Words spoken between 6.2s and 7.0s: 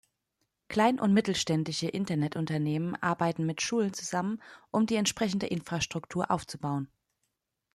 aufzubauen.